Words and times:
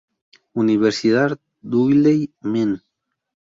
Univ., 0.63 1.37
Dudley 1.71 2.25
Mem. 2.41 2.75